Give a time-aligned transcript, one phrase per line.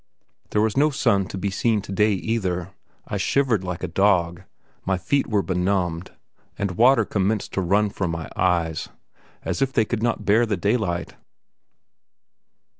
[0.49, 2.71] There was no sun to be seen today either;
[3.07, 4.41] I shivered like a dog,
[4.83, 6.09] my feet were benumbed,
[6.57, 8.89] and water commenced to run from my eyes,
[9.43, 11.13] as if they could not bear the daylight.